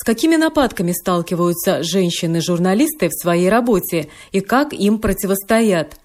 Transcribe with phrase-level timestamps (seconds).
[0.00, 5.98] С какими нападками сталкиваются женщины-журналисты в своей работе и как им противостоят?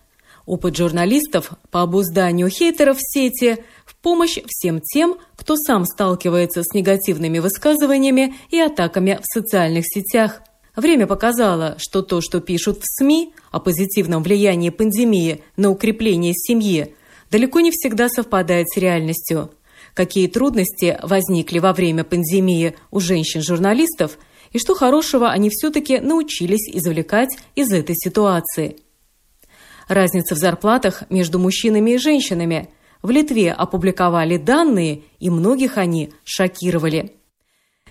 [0.47, 6.73] Опыт журналистов по обузданию хейтеров в сети в помощь всем тем, кто сам сталкивается с
[6.73, 10.41] негативными высказываниями и атаками в социальных сетях.
[10.75, 16.95] Время показало, что то, что пишут в СМИ о позитивном влиянии пандемии на укрепление семьи,
[17.29, 19.51] далеко не всегда совпадает с реальностью–
[19.93, 24.17] какие трудности возникли во время пандемии у женщин-журналистов
[24.51, 28.77] и что хорошего они все-таки научились извлекать из этой ситуации.
[29.87, 32.69] Разница в зарплатах между мужчинами и женщинами.
[33.01, 37.13] В Литве опубликовали данные, и многих они шокировали.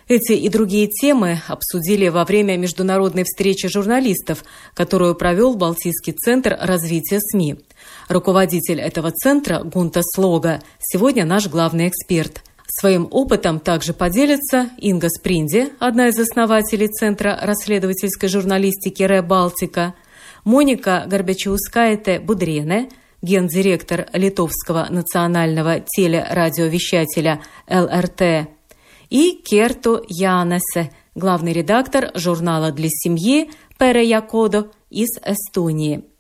[0.09, 4.45] Эти и другие темы обсудили во время международной встречи журналистов,
[4.75, 7.57] которую провел Балтийский центр развития СМИ.
[8.13, 12.43] Руководитель этого центра Гунта Слога сегодня наш главный эксперт.
[12.69, 19.95] Своим опытом также поделится Инга Спринди, одна из основателей Центра расследовательской журналистики «Ре Балтика»,
[20.45, 22.91] Моника Горбачеускаете Будрене,
[23.23, 28.49] гендиректор Литовского национального телерадиовещателя ЛРТ,
[29.09, 36.12] и Керто Янесе, главный редактор журнала для семьи Пере Якодо из Эстонии.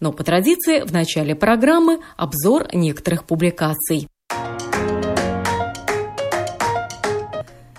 [0.00, 4.08] Но по традиции в начале программы обзор некоторых публикаций.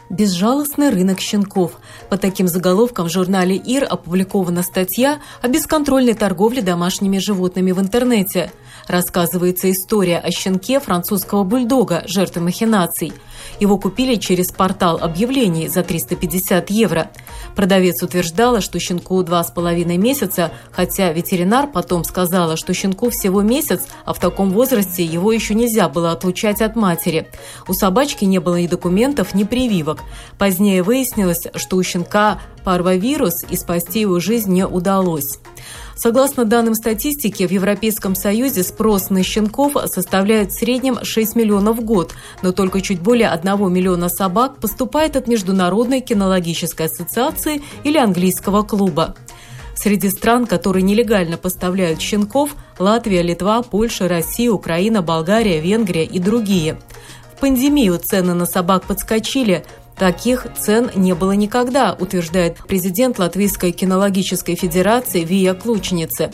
[0.09, 1.73] Безжалостный рынок щенков.
[2.09, 8.51] По таким заголовкам в журнале ИР опубликована статья о бесконтрольной торговле домашними животными в интернете.
[8.87, 13.13] Рассказывается история о щенке французского бульдога, жертвы махинаций.
[13.59, 17.09] Его купили через портал объявлений за 350 евро.
[17.55, 23.41] Продавец утверждала, что щенку два с половиной месяца, хотя ветеринар потом сказала, что щенку всего
[23.41, 27.27] месяц, а в таком возрасте его еще нельзя было отлучать от матери.
[27.67, 30.03] У собачки не было ни документов, ни прививок.
[30.37, 35.39] Позднее выяснилось, что у щенка парвовирус и спасти его жизнь не удалось.
[35.97, 41.83] Согласно данным статистики, в Европейском Союзе спрос на щенков составляет в среднем 6 миллионов в
[41.83, 42.13] год,
[42.43, 49.15] но только чуть более 1 миллиона собак поступает от Международной кинологической ассоциации или английского клуба.
[49.73, 56.77] Среди стран, которые нелегально поставляют щенков– Латвия, Литва, Польша, Россия, Украина, Болгария, Венгрия и другие.
[57.35, 59.65] В пандемию цены на собак подскочили–
[59.97, 66.31] Таких цен не было никогда, утверждает президент Латвийской кинологической федерации Вия Клучницы.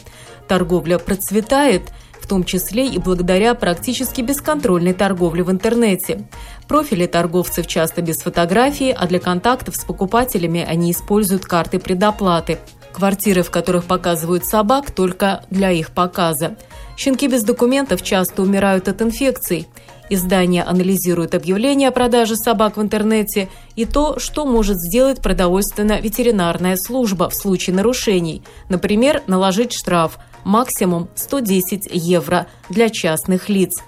[0.50, 1.84] Торговля процветает,
[2.19, 6.28] в том числе и благодаря практически бесконтрольной торговле в интернете.
[6.68, 12.59] Профили торговцев часто без фотографии, а для контактов с покупателями они используют карты предоплаты.
[12.91, 16.57] Квартиры, в которых показывают собак, только для их показа.
[16.97, 19.69] Щенки без документов часто умирают от инфекций–
[20.09, 27.30] Издание анализирует объявления о продаже собак в интернете и то, что может сделать продовольственно-ветеринарная служба
[27.30, 28.44] в случае нарушений.
[28.69, 33.81] Например, наложить штраф максимум 110 евро для частных лиц.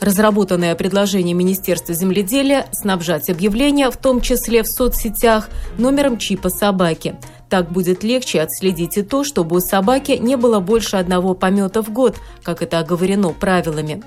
[0.00, 7.16] Разработанное предложение Министерства земледелия снабжать объявления, в том числе в соцсетях, номером чипа собаки.
[7.50, 11.90] Так будет легче отследить и то, чтобы у собаки не было больше одного помета в
[11.90, 14.02] год, как это оговорено правилами.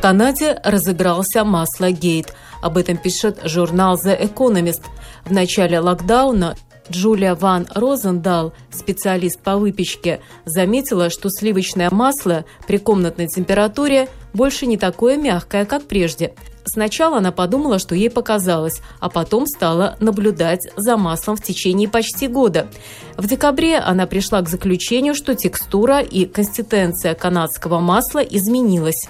[0.00, 2.32] Канаде разыгрался масло-гейт.
[2.62, 4.80] Об этом пишет журнал The Economist.
[5.26, 6.56] В начале локдауна
[6.90, 14.78] Джулия Ван Розендал, специалист по выпечке, заметила, что сливочное масло при комнатной температуре больше не
[14.78, 16.32] такое мягкое, как прежде.
[16.64, 22.26] Сначала она подумала, что ей показалось, а потом стала наблюдать за маслом в течение почти
[22.26, 22.68] года.
[23.16, 29.08] В декабре она пришла к заключению, что текстура и консистенция канадского масла изменилась.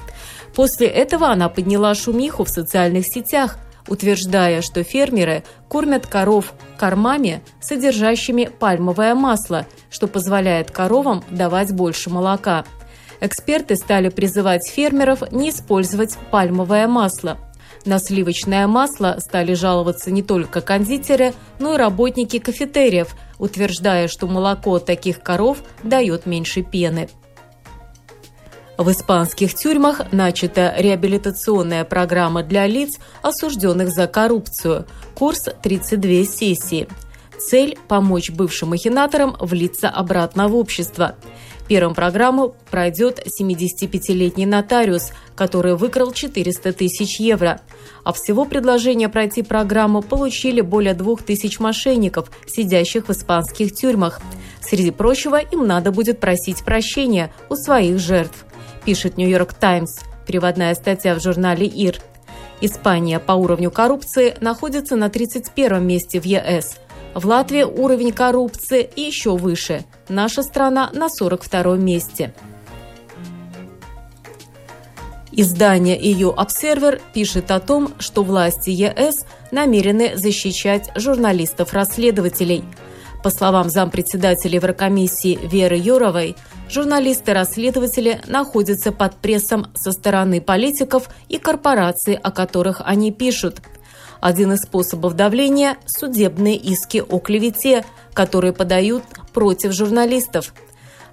[0.55, 3.58] После этого она подняла шумиху в социальных сетях,
[3.88, 12.64] утверждая, что фермеры кормят коров кормами, содержащими пальмовое масло, что позволяет коровам давать больше молока.
[13.20, 17.38] Эксперты стали призывать фермеров не использовать пальмовое масло.
[17.85, 24.79] На сливочное масло стали жаловаться не только кондитеры, но и работники кафетериев, утверждая, что молоко
[24.79, 27.08] таких коров дает меньше пены.
[28.80, 34.86] В испанских тюрьмах начата реабилитационная программа для лиц, осужденных за коррупцию.
[35.14, 36.88] Курс 32 сессии.
[37.38, 41.14] Цель– помочь бывшим махинаторам влиться обратно в общество.
[41.68, 47.60] Первым программу пройдет 75-летний нотариус, который выкрал 400 тысяч евро.
[48.02, 54.22] А всего предложение пройти программу получили более 2000 мошенников, сидящих в испанских тюрьмах.
[54.62, 58.46] Среди прочего, им надо будет просить прощения у своих жертв,
[58.84, 62.00] пишет «Нью-Йорк Таймс», переводная статья в журнале «Ир».
[62.60, 66.76] Испания по уровню коррупции находится на 31 месте в ЕС–
[67.14, 69.84] в Латвии уровень коррупции еще выше.
[70.08, 72.32] Наша страна на 42 месте.
[75.32, 82.64] Издание EU Observer пишет о том, что власти ЕС намерены защищать журналистов-расследователей.
[83.24, 86.36] По словам зампредседателя Еврокомиссии Веры Юровой,
[86.70, 93.56] журналисты-расследователи находятся под прессом со стороны политиков и корпораций, о которых они пишут–
[94.20, 99.02] один из способов давления– судебные иски о клевете, которые подают
[99.32, 100.55] против журналистов.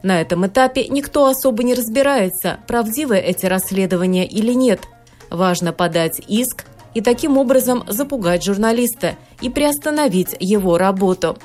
[0.03, 4.81] На этом этапе никто особо не разбирается, правдивы эти расследования или нет.
[5.29, 11.37] Важно подать иск и таким образом запугать журналиста и приостановить его работу.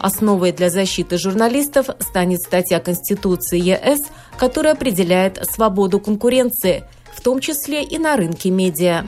[0.00, 4.02] Основой для защиты журналистов станет статья Конституции ЕС,
[4.36, 9.04] которая определяет свободу конкуренции, в том числе и на рынке медиа.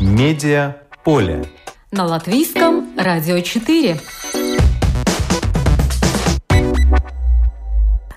[0.00, 1.44] Медиа поле.
[1.92, 4.00] На латвийском радио 4.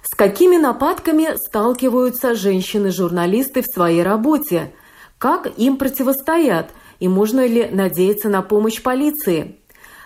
[0.03, 4.71] С какими нападками сталкиваются женщины-журналисты в своей работе?
[5.17, 6.69] Как им противостоят?
[7.01, 9.57] И можно ли надеяться на помощь полиции?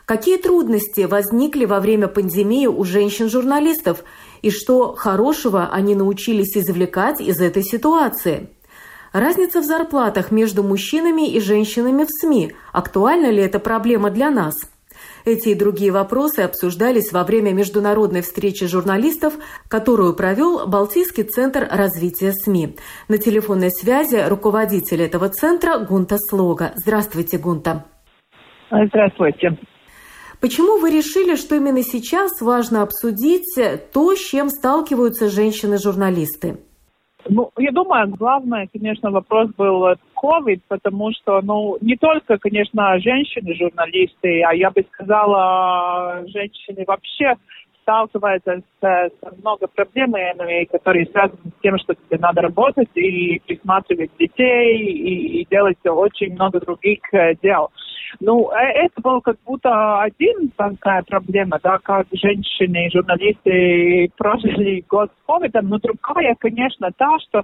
[0.05, 4.05] Какие трудности возникли во время пандемии у женщин-журналистов?
[4.41, 8.49] И что хорошего они научились извлекать из этой ситуации?
[9.11, 12.53] Разница в зарплатах между мужчинами и женщинами в СМИ.
[12.71, 14.55] Актуальна ли эта проблема для нас?
[15.25, 19.33] Эти и другие вопросы обсуждались во время международной встречи журналистов,
[19.67, 22.75] которую провел Балтийский центр развития СМИ.
[23.09, 26.73] На телефонной связи руководитель этого центра Гунта Слога.
[26.75, 27.85] Здравствуйте, Гунта.
[28.69, 29.57] Здравствуйте.
[30.39, 33.57] Почему вы решили, что именно сейчас важно обсудить
[33.93, 36.59] то, с чем сталкиваются женщины-журналисты?
[37.27, 39.95] Ну, я думаю, главное, конечно, вопрос был
[40.25, 47.35] COVID, потому что, ну, не только, конечно, женщины-журналисты, а я бы сказала, женщины вообще
[47.83, 54.09] сталкиваются с, с много проблемами, которые связаны с тем, что тебе надо работать и присматривать
[54.17, 57.69] детей и, и делать очень много других э, дел.
[58.19, 65.11] Ну, э, это было как будто один такая проблема, да, как женщины, журналисты прожили год
[65.11, 67.43] с ковидом, но другая, конечно, та, что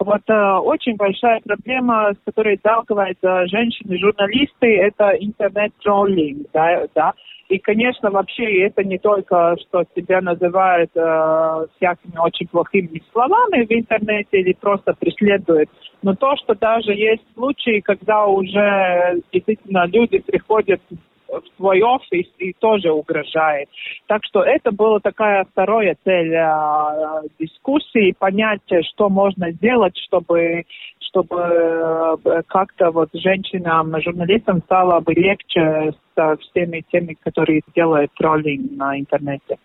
[0.00, 7.12] вот э, очень большая проблема, с которой сталкиваются женщины-журналисты, это интернет-троллинг, да, да.
[7.48, 13.72] И, конечно, вообще это не только, что тебя называют э, всякими очень плохими словами в
[13.72, 15.68] интернете или просто преследуют,
[16.02, 20.80] но то, что даже есть случаи, когда уже действительно люди приходят
[21.30, 23.68] в свой офис и тоже угрожает.
[24.06, 28.62] Так что это была такая вторая цель э, дискуссии, понять,
[28.92, 30.64] что можно сделать, чтобы
[31.10, 38.70] чтобы э, как-то вот женщинам, журналистам стало бы легче с всеми теми, которые делают троллинг
[38.76, 39.58] на интернете.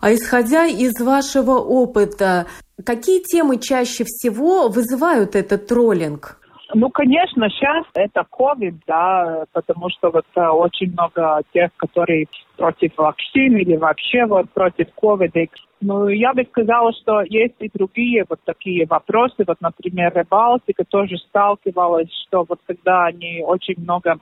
[0.00, 2.46] А исходя из вашего опыта,
[2.84, 6.38] какие темы чаще всего вызывают этот троллинг?
[6.74, 12.26] Ну, конечно, сейчас это COVID, да, потому что вот а, очень много тех, которые
[12.56, 15.50] против вакцин или вообще вот против COVID.
[15.82, 19.44] Ну, я бы сказала, что есть и другие вот такие вопросы.
[19.46, 24.18] Вот, например, Рыбалтика тоже сталкивалась, что вот когда они очень много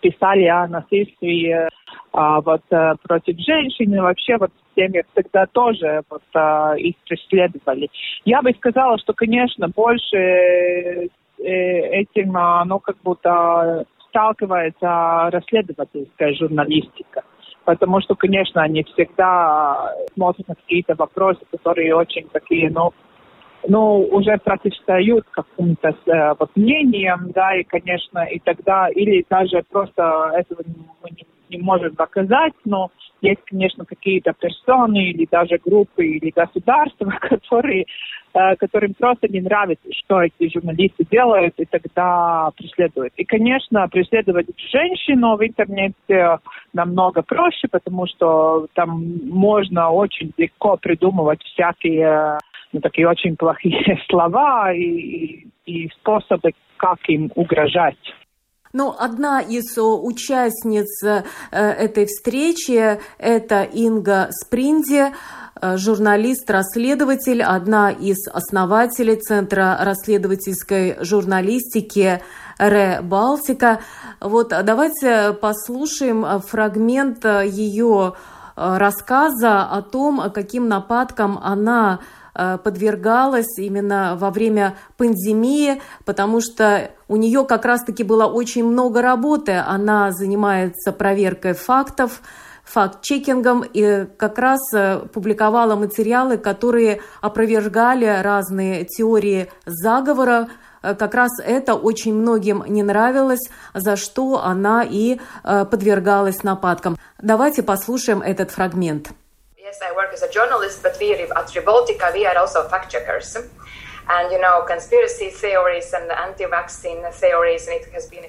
[0.00, 1.68] писали о насильстве
[2.12, 6.96] а, вот, а, против женщин, и вообще вот в семьях тогда тоже вот, а, их
[7.08, 7.88] преследовали.
[8.24, 17.24] Я бы сказала, что, конечно, больше Э, этим, а, ну, как будто сталкивается расследовательская журналистика.
[17.64, 22.92] Потому что, конечно, они всегда смотрят на какие-то вопросы, которые очень такие, ну,
[23.66, 30.32] ну, уже противостоят каким-то э, вот мнениям, да, и, конечно, и тогда, или даже просто
[30.34, 30.62] этого
[31.02, 32.90] мы не, не можем доказать, но
[33.22, 37.86] есть, конечно, какие-то персоны или даже группы или государства, которые, э,
[38.58, 43.12] которым просто не нравится, что эти журналисты делают, и тогда преследуют.
[43.16, 46.38] И, конечно, преследовать женщину в интернете
[46.72, 52.38] намного проще, потому что там можно очень легко придумывать всякие
[52.72, 57.96] ну, такие очень плохие слова и, и способы, как им угрожать.
[58.72, 61.22] Ну, одна из участниц э,
[61.52, 65.14] этой встречи– это Инга Спринди,
[65.60, 72.20] э, журналист-расследователь, одна из основателей Центра расследовательской журналистики
[72.58, 73.80] «Ре Балтика».
[74.20, 78.14] Вот давайте послушаем фрагмент ее
[78.56, 82.00] э, рассказа о том, каким нападкам она
[82.36, 89.02] Э, подвергалась именно во время пандемии, потому что у нее как раз-таки было очень много
[89.02, 89.52] работы.
[89.52, 92.22] Она занимается проверкой фактов,
[92.64, 100.48] факт-чекингом и как раз э, публиковала материалы, которые опровергали разные теории заговора.
[100.82, 106.96] Э, как раз это очень многим не нравилось, за что она и подвергалась нападкам.
[107.20, 109.10] Давайте послушаем этот фрагмент.
[109.56, 113.36] Yes, I work as a journalist, but we at Revoltica, we are also fact checkers.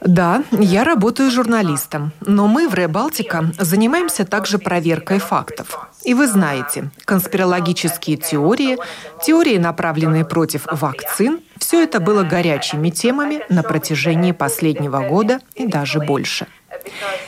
[0.01, 5.88] Да, я работаю журналистом, но мы в Ребалтика занимаемся также проверкой фактов.
[6.03, 8.77] И вы знаете, конспирологические теории,
[9.22, 16.00] теории, направленные против вакцин, все это было горячими темами на протяжении последнего года и даже
[16.00, 16.48] больше.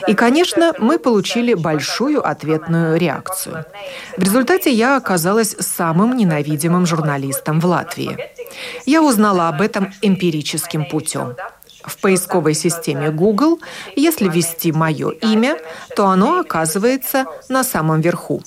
[0.07, 3.65] И, конечно, мы получили большую ответную реакцию.
[4.17, 8.17] В результате я оказалась самым ненавидимым журналистом в Латвии.
[8.85, 11.35] Я узнала об этом эмпирическим путем.
[11.87, 13.59] В поисковой системе Google,
[13.95, 15.57] если ввести мое имя,
[15.95, 18.43] то оно оказывается на самом верху.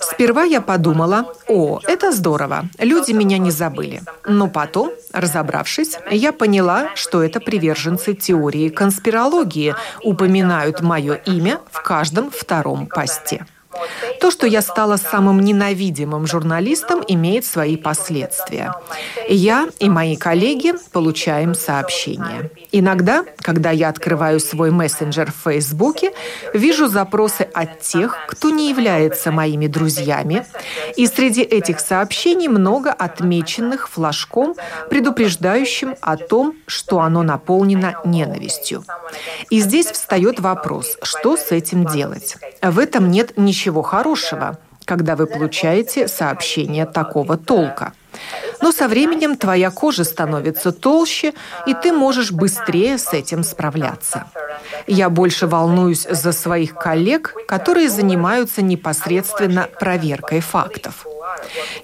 [0.00, 4.02] Сперва я подумала, о, это здорово, люди меня не забыли.
[4.26, 12.30] Но потом, разобравшись, я поняла, что это приверженцы теории конспирологии упоминают мое имя в каждом
[12.30, 13.46] втором посте.
[14.20, 18.74] То, что я стала самым ненавидимым журналистом, имеет свои последствия.
[19.28, 22.50] Я и мои коллеги получаем сообщения.
[22.72, 26.12] Иногда, когда я открываю свой мессенджер в Фейсбуке,
[26.54, 30.44] вижу запросы от тех, кто не является моими друзьями,
[30.96, 34.56] и среди этих сообщений много отмеченных флажком,
[34.90, 38.84] предупреждающим о том, что оно наполнено ненавистью.
[39.50, 42.36] И здесь встает вопрос, что с этим делать.
[42.62, 47.92] В этом нет ничего хорошего, когда вы получаете сообщение такого толка.
[48.62, 51.34] Но со временем твоя кожа становится толще,
[51.66, 54.24] и ты можешь быстрее с этим справляться.
[54.86, 61.06] Я больше волнуюсь за своих коллег, которые занимаются непосредственно проверкой фактов.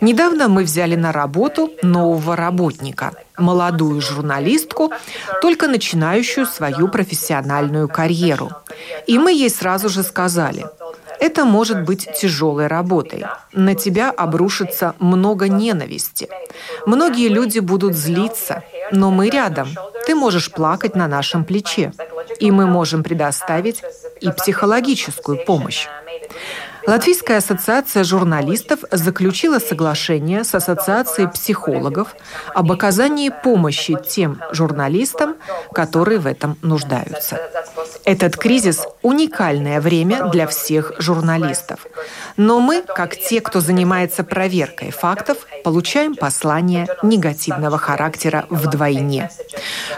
[0.00, 4.90] Недавно мы взяли на работу нового работника, молодую журналистку,
[5.42, 8.50] только начинающую свою профессиональную карьеру.
[9.06, 10.66] И мы ей сразу же сказали–
[11.23, 13.25] это может быть тяжелой работой.
[13.52, 16.29] На тебя обрушится много ненависти.
[16.85, 19.69] Многие люди будут злиться, но мы рядом.
[20.05, 21.93] Ты можешь плакать на нашем плече.
[22.41, 23.85] И мы можем предоставить
[24.21, 25.87] и психологическую помощь.
[26.86, 32.14] Латвийская ассоциация журналистов заключила соглашение с Ассоциацией психологов
[32.54, 35.36] об оказании помощи тем журналистам,
[35.72, 37.40] которые в этом нуждаются.
[38.04, 41.86] Этот кризис– уникальное время для всех журналистов.
[42.36, 49.30] Но мы, как те, кто занимается проверкой фактов, получаем послание негативного характера вдвойне.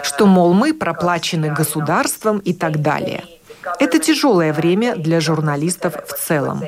[0.03, 3.25] Что, мол, мы проплачены государством и так далее–
[3.79, 6.63] это тяжелое время для журналистов в целом.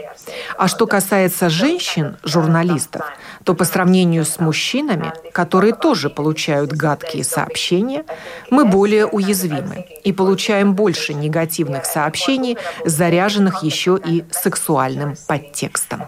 [0.57, 3.05] А что касается женщин, журналистов,
[3.43, 8.05] то по сравнению с мужчинами, которые тоже получают гадкие сообщения,
[8.49, 16.07] мы более уязвимы и получаем больше негативных сообщений, заряженных еще и сексуальным подтекстом.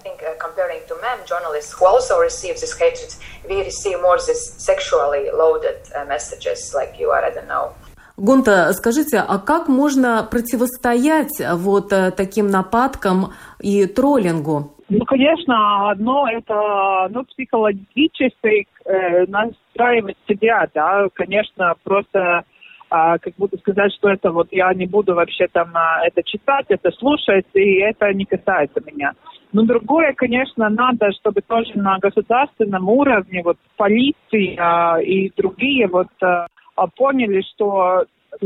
[8.20, 14.74] Гонта, скажите, а как можно противостоять вот э, таким нападкам и троллингу?
[14.90, 22.44] Ну, конечно, одно это ну, психологически э, настраивать себя, да, конечно, просто
[22.90, 26.66] а, как будто сказать, что это вот я не буду вообще там а, это читать,
[26.70, 29.14] это слушать, и это не касается меня.
[29.54, 36.10] Но другое, конечно, надо, чтобы тоже на государственном уровне вот полиция а, и другие вот
[36.22, 36.48] а,
[36.88, 38.06] поняли, что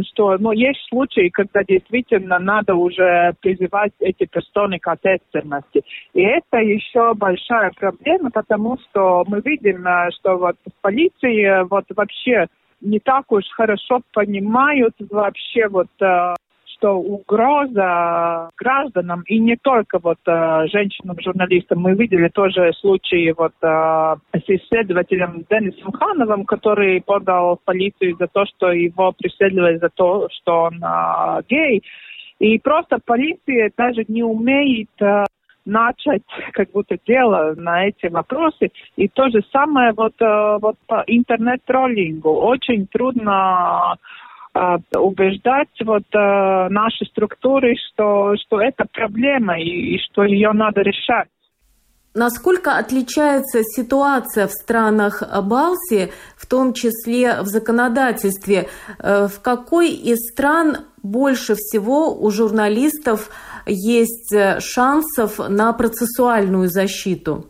[0.10, 5.84] что ну, есть случаи, когда действительно надо уже призывать эти персоны к ответственности.
[6.14, 11.86] И это еще большая проблема, потому что мы видим, э, что вот в полиции вот
[11.96, 12.48] вообще
[12.82, 16.36] не так уж хорошо понимают вообще вот э,
[16.84, 24.16] что угроза гражданам, и не только вот э, женщинам-журналистам, мы видели тоже случаи вот э,
[24.38, 30.28] с исследователем Денисом Хановым, который подал в полицию за то, что его преследовали за то,
[30.30, 31.84] что он э, гей.
[32.40, 34.90] И просто полиция даже не умеет
[35.66, 38.72] начать как будто дело на эти вопросы.
[38.98, 42.30] И то же самое вот, вот по интернет-троллингу.
[42.30, 43.96] Очень трудно
[44.96, 51.30] убеждать вот э, наши структуры, что, что это проблема и, и что ее надо решать.
[52.16, 58.68] Насколько отличается ситуация в странах Балси, в том числе в законодательстве?
[59.00, 63.30] В какой из стран больше всего у журналистов
[63.66, 67.48] есть э, шансов на процессуальную защиту?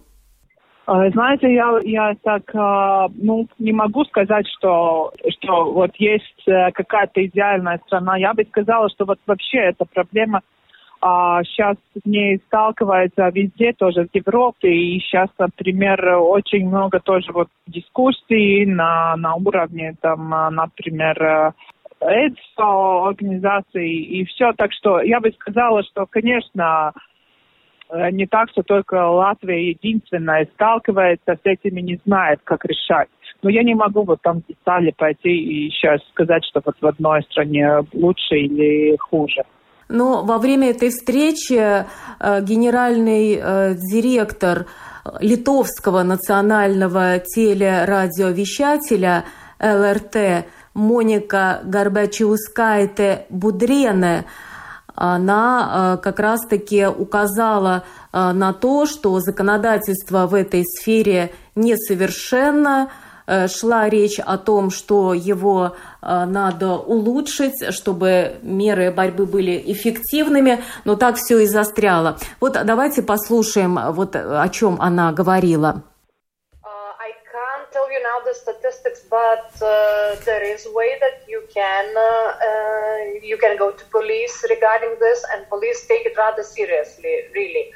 [0.85, 6.71] А, знаете, я, я так, а, ну, не могу сказать, что, что вот есть э,
[6.71, 8.17] какая-то идеальная страна.
[8.17, 10.41] Я бы сказала, что вот вообще эта проблема
[10.99, 14.73] а, сейчас с ней сталкивается везде, тоже в Европе.
[14.73, 21.53] И сейчас, например, очень много тоже вот дискуссий на, на уровне, там, например,
[22.01, 24.51] ЭДСО организации и все.
[24.57, 26.99] Так что я бы сказала, что, конечно, э,
[28.11, 33.07] не так, что только Латвия единственная сталкивается с этим и не знает, как решать.
[33.41, 37.23] Но я не могу вот там детали пойти и сейчас сказать, что вот в одной
[37.23, 39.43] стране лучше или хуже.
[39.89, 41.83] Но во время этой встречи э,
[42.41, 44.65] генеральный э, директор
[45.19, 49.25] Литовского национального телерадиовещателя
[49.59, 54.23] ЛРТ Моника Горбачевскайте Будрене,
[54.95, 62.91] она э, как раз-таки указала э, на то, что законодательство в этой сфере несовершенно,
[63.25, 70.97] э, шла речь о том, что его надо улучшить, чтобы меры борьбы были эффективными, но
[70.97, 72.17] так все и застряло.
[72.41, 75.83] Вот давайте послушаем, вот о чем она говорила
[78.33, 83.71] statistics, but uh, there is a way that you can uh, uh, you can go
[83.71, 87.71] to police regarding this, and police take it rather seriously, really.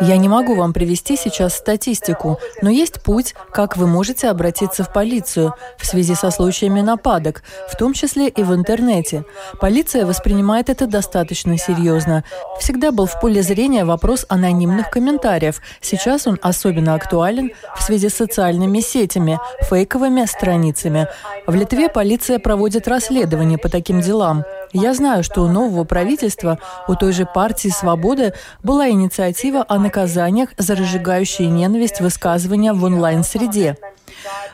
[0.00, 4.92] Я не могу вам привести сейчас статистику, но есть путь, как вы можете обратиться в
[4.92, 9.24] полицию в связи со случаями нападок, в том числе и в интернете.
[9.60, 12.24] Полиция воспринимает это достаточно серьезно.
[12.58, 15.60] Всегда был в поле зрения вопрос анонимных комментариев.
[15.80, 21.08] Сейчас он особенно актуален в связи с социальными сетями, фейковыми страницами.
[21.46, 24.44] В Литве полиция проводит расследование по таким делам.
[24.74, 26.58] Я знаю, что у нового правительства,
[26.88, 33.76] у той же партии «Свобода» была инициатива о наказаниях за разжигающие ненависть высказывания в онлайн-среде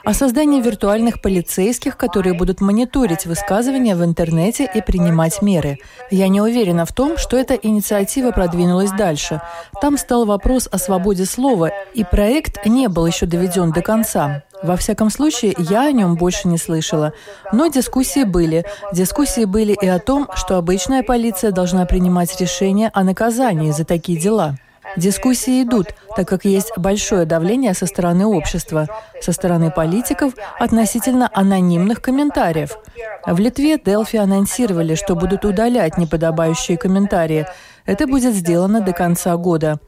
[0.04, 5.78] о создании виртуальных полицейских, которые будут мониторить высказывания в интернете и принимать меры.
[6.10, 9.40] Я не уверена в том, что эта инициатива продвинулась дальше.
[9.80, 14.42] Там стал вопрос о свободе слова, и проект не был еще доведен до конца.
[14.62, 17.12] Во всяком случае, я о нем больше не слышала.
[17.52, 18.64] Но дискуссии были.
[18.92, 24.18] Дискуссии были и о том, что обычная полиция должна принимать решения о наказании за такие
[24.18, 24.56] дела.
[24.96, 28.88] Дискуссии идут, так как есть большое давление со стороны общества,
[29.20, 32.76] со стороны политиков относительно анонимных комментариев.
[33.24, 37.46] В Литве Делфи анонсировали, что будут удалять неподобающие комментарии.
[37.86, 39.78] Это будет сделано до конца года.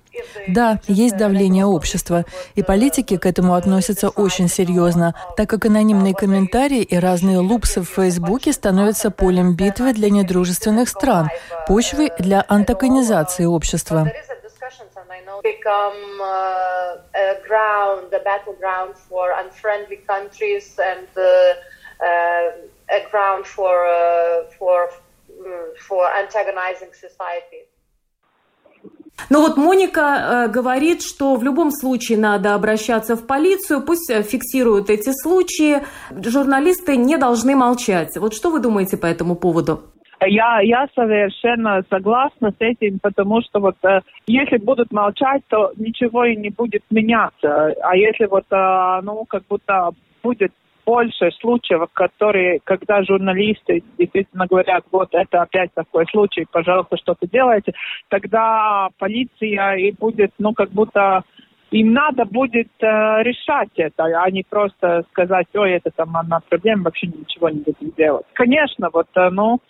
[0.49, 6.83] Да, есть давление общества, и политики к этому относятся очень серьезно, так как анонимные комментарии
[6.83, 11.31] и разные лупсы в Фейсбуке становятся полем битвы для недружественных стран,
[11.67, 14.11] почвой для антагонизации общества
[22.03, 22.51] uh,
[22.91, 24.91] uh, for uh, for
[25.89, 27.72] for antagonizing societies.
[29.31, 34.91] Ну вот Моника э, говорит, что в любом случае надо обращаться в полицию, пусть фиксируют
[34.91, 35.83] эти случаи.
[36.11, 38.17] Журналисты не должны молчать.
[38.17, 39.93] Вот что вы думаете по этому поводу?
[40.27, 46.25] Я, я совершенно согласна с этим, потому что вот э, если будут молчать, то ничего
[46.25, 47.75] и не будет меняться.
[47.83, 49.91] А если вот, э, ну, как будто
[50.23, 50.53] будет
[50.85, 57.73] больше случаев, которые, когда журналисты действительно говорят, вот это опять такой случай, пожалуйста, что-то делайте,
[58.09, 61.23] тогда полиция и будет, ну, как будто
[61.71, 62.87] им надо будет э,
[63.23, 67.93] решать это, а не просто сказать, ой, это там одна проблема, вообще ничего не будем
[67.97, 68.27] делать.
[68.35, 69.61] Конечно, вот, э, ну,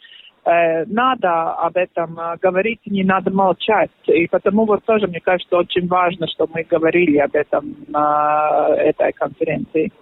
[0.44, 3.90] Э, надо об этом э, говорить, не надо молчать.
[4.06, 9.12] И потому вот тоже, мне кажется, очень важно, что мы говорили об этом на этой
[9.12, 9.92] конференции.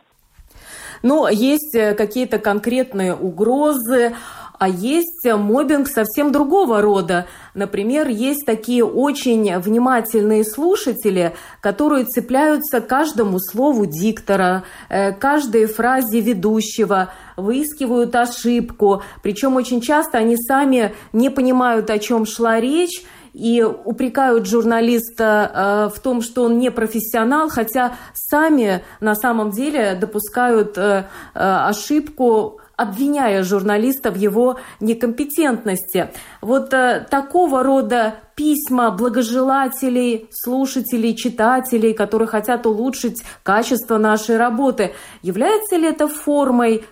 [1.02, 4.14] Но есть э, какие-то конкретные угрозы,
[4.60, 7.26] а есть мобинг совсем другого рода.
[7.54, 11.32] Например, есть такие очень внимательные слушатели,
[11.62, 19.02] которые цепляются каждому слову диктора, э, каждой фразе ведущего, выискивают ошибку.
[19.22, 25.96] Причем очень часто они сами не понимают, о чем шла речь, и упрекают журналиста э,
[25.96, 33.42] в том, что он не профессионал, хотя сами на самом деле допускают э, ошибку обвиняя
[33.42, 36.10] журналиста в его некомпетентности.
[36.40, 45.76] Вот э, такого рода письма благожелателей, слушателей, читателей, которые хотят улучшить качество нашей работы, является
[45.76, 46.86] ли это формой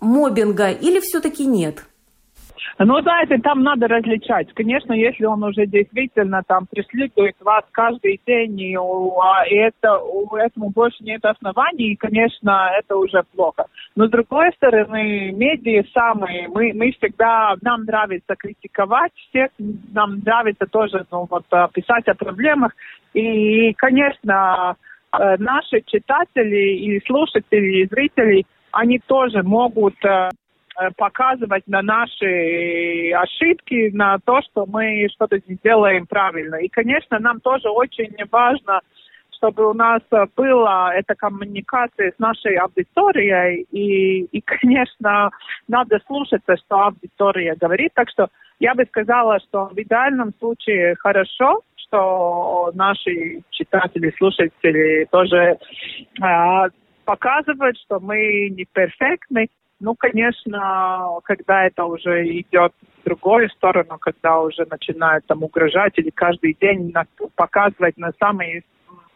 [0.00, 1.84] мобинга или все-таки нет?
[2.78, 4.52] Ну, знаете, там надо различать.
[4.54, 10.34] Конечно, если он уже действительно там преследует вас каждый день, и, а, и это, у
[10.36, 13.66] этому больше нет оснований, и, конечно, это уже плохо.
[13.96, 19.50] Но, с другой стороны, медиа самые, мы, мы всегда, нам нравится критиковать всех,
[19.92, 22.72] нам нравится тоже ну, вот, а, писать о проблемах.
[23.12, 24.76] И, конечно,
[25.12, 30.30] э, наши читатели и слушатели, и зрители, они тоже могут Э,
[30.96, 36.56] показывать на наши ошибки, на то, что мы что-то сделаем правильно.
[36.56, 38.80] И, конечно, нам тоже очень важно,
[39.40, 40.02] чтобы у нас
[40.36, 43.66] была эта коммуникация с нашей аудиторией.
[43.70, 45.30] И, и конечно,
[45.66, 47.92] надо слушаться, что аудитория говорит.
[47.94, 48.28] Так что
[48.58, 55.56] я бы сказала, что в идеальном случае хорошо, что наши читатели, слушатели тоже
[56.22, 56.68] э,
[57.04, 59.48] показывают, что мы не перфектны,
[59.80, 66.10] ну, конечно, когда это уже идет в другую сторону, когда уже начинают там угрожать или
[66.10, 66.92] каждый день
[67.34, 68.62] показывать на самые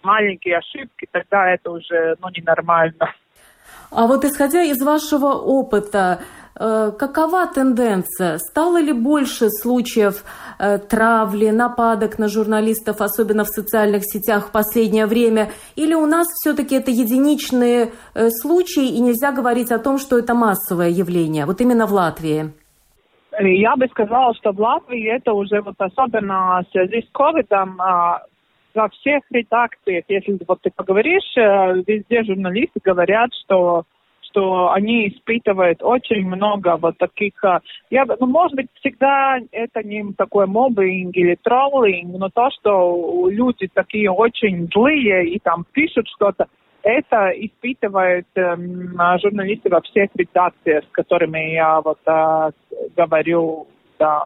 [0.03, 3.14] маленькие ошибки, тогда это уже ну, ненормально.
[3.90, 6.20] А вот исходя из вашего опыта,
[6.56, 8.38] какова тенденция?
[8.38, 10.24] Стало ли больше случаев
[10.58, 15.50] э, травли, нападок на журналистов, особенно в социальных сетях в последнее время?
[15.74, 20.34] Или у нас все-таки это единичные э, случаи, и нельзя говорить о том, что это
[20.34, 22.52] массовое явление, вот именно в Латвии?
[23.40, 28.22] Я бы сказала, что в Латвии это уже вот особенно в связи с ковидом а,
[28.74, 33.86] во всех редакциях, если вот ты поговоришь, везде журналисты говорят, что
[34.35, 40.12] что они испытывают очень много вот таких, а, я, ну, может быть, всегда это не
[40.12, 46.47] такой мобинг или троллинг, но то, что люди такие очень злые и там пишут что-то,
[46.83, 52.51] это испытывают эм, журналисты во всех редакциях, с которыми я вот э,
[52.97, 53.68] говорю,
[53.99, 54.25] да.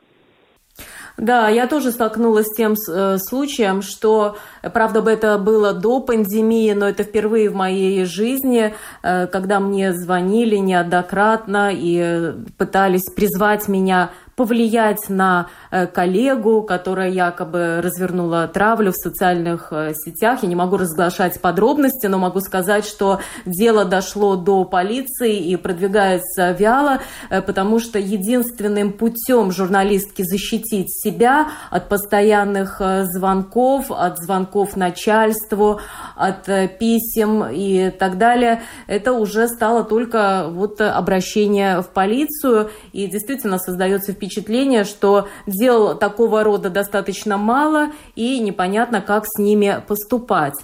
[1.19, 4.39] Да, я тоже столкнулась с тем э, случаем, что,
[4.73, 9.93] правда, бы это было до пандемии, но это впервые в моей жизни, э, когда мне
[9.93, 18.97] звонили неоднократно и пытались призвать меня повлиять на э, коллегу, которая якобы развернула травлю в
[18.97, 20.45] социальных э, сетях.
[20.45, 26.53] Я не могу разглашать подробности, но могу сказать, что дело дошло до полиции и продвигается
[26.53, 32.81] вяло, э, потому что единственным путем журналистки защитить себя от постоянных
[33.13, 35.81] звонков, от звонков начальству,
[36.15, 36.47] от
[36.79, 44.13] писем и так далее, это уже стало только вот обращение в полицию, и действительно создается
[44.13, 50.55] впечатление, впечатление, что дел такого рода достаточно мало и непонятно, как с ними поступать.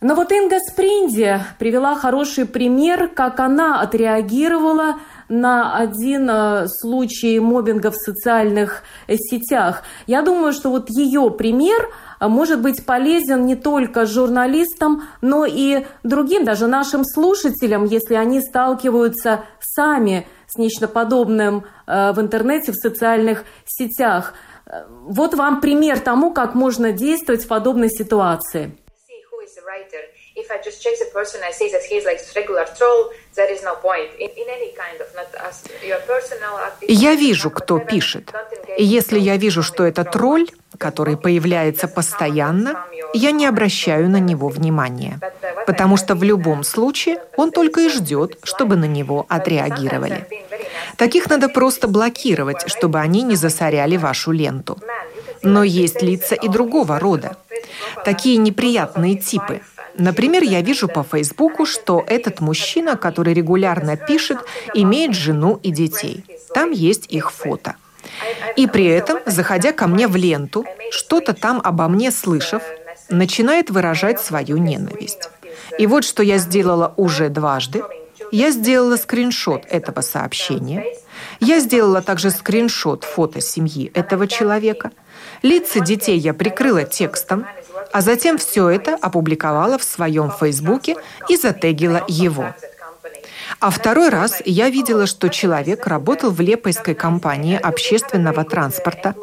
[0.00, 4.96] Но вот Инга Спринди привела хороший пример, как она отреагировала
[5.30, 9.82] на один э, случай мобинга в социальных э, сетях.
[10.06, 11.88] Я думаю, что вот ее пример
[12.20, 18.42] э, может быть полезен не только журналистам, но и другим, даже нашим слушателям, если они
[18.42, 24.34] сталкиваются сами с нечто подобным э, в интернете, в социальных сетях.
[24.66, 28.72] Э, вот вам пример тому, как можно действовать в подобной ситуации.
[30.36, 33.62] If I just check the person, I say that he's like regular troll, there is
[33.62, 38.32] no point in, in any kind of not as your personal Я вижу, кто пишет.
[38.76, 44.48] И если я вижу, что это тролль, который появляется постоянно, я не обращаю на него
[44.48, 45.20] внимания,
[45.66, 50.26] потому что в любом случае он только и ждет, чтобы на него отреагировали.
[50.96, 54.78] Таких надо просто блокировать, чтобы они не засоряли вашу ленту.
[55.42, 57.36] Но есть лица и другого рода.
[58.04, 59.60] Такие неприятные типы–
[59.96, 64.38] Например, я вижу по Фейсбуку, что этот мужчина, который регулярно пишет,
[64.74, 66.24] имеет жену и детей.
[66.52, 67.76] Там есть их фото.
[68.56, 72.62] И при этом, заходя ко мне в ленту, что-то там обо мне слышав,
[73.08, 75.30] начинает выражать свою ненависть.
[75.78, 77.82] И вот что я сделала уже дважды.
[78.30, 80.84] Я сделала скриншот этого сообщения.
[81.40, 84.90] Я сделала также скриншот фото семьи этого человека.
[85.42, 87.46] Лица детей я прикрыла текстом,
[87.92, 90.96] а затем все это опубликовала в своем Фейсбуке
[91.28, 92.54] и затегила его.
[93.60, 99.14] А второй раз я видела, что человек работал в лепойской компании общественного транспорта.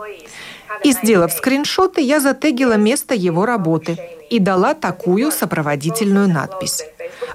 [0.83, 3.97] И, сделав скриншоты, я затегила место его работы
[4.29, 6.83] и дала такую сопроводительную надпись.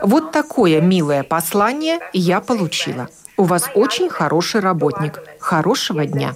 [0.03, 3.09] Вот такое милое послание я получила.
[3.37, 5.21] У вас очень хороший работник.
[5.39, 6.35] Хорошего дня.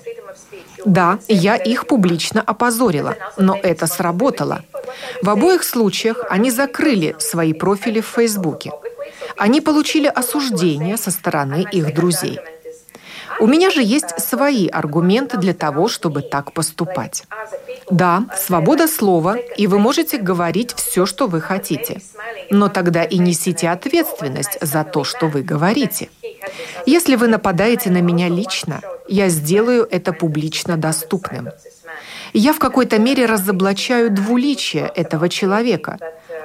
[0.85, 4.63] Да, я их публично опозорила, но это сработало.
[5.23, 8.73] В обоих случаях они закрыли свои профили в Фейсбуке.
[9.37, 12.39] Они получили осуждение со стороны их друзей.
[13.39, 17.25] У меня же есть свои аргументы для того, чтобы так поступать.
[17.91, 22.01] Да, свобода слова, и вы можете говорить все, что вы хотите.
[22.51, 26.09] Но тогда и несите ответственность за то, что вы говорите.
[26.87, 31.49] Если вы нападаете на меня лично, я сделаю это публично доступным.
[32.33, 35.99] Я в какой-то мере разоблачаю двуличие этого человека,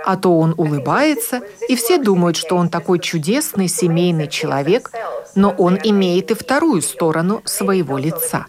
[0.05, 4.91] а то он улыбается, и все думают, что он такой чудесный семейный человек,
[5.33, 8.45] но он имеет и вторую сторону своего лица.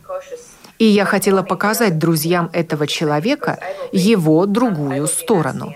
[0.79, 3.59] И я хотела показать друзьям этого человека
[3.90, 5.75] его другую сторону.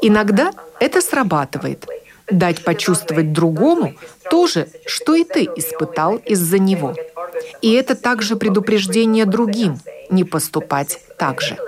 [0.00, 1.86] Иногда это срабатывает.
[2.30, 3.94] Дать почувствовать другому
[4.30, 6.94] то же, что и ты испытал из-за него.
[7.60, 11.58] И это также предупреждение другим не поступать так же.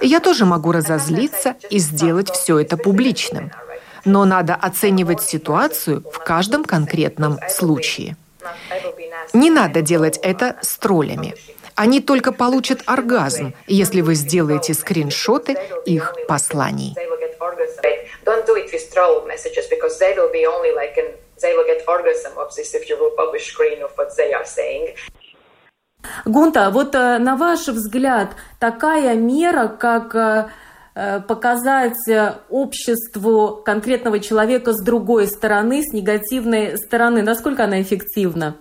[0.00, 3.50] Я тоже могу разозлиться и сделать все это публичным.
[4.04, 8.16] Но надо оценивать ситуацию в каждом конкретном случае.
[9.32, 11.34] Не надо делать это с троллями.
[11.74, 16.94] Они только получат оргазм, если вы сделаете скриншоты их посланий.
[21.40, 24.44] they will get orgasm of this if you will publish screen of what they are
[24.44, 24.94] saying.
[26.24, 30.48] Гунта, вот э, на ваш взгляд, такая мера, как э,
[30.94, 31.96] э, показать
[32.48, 38.56] обществу конкретного человека с другой стороны, с негативной стороны, насколько она эффективна?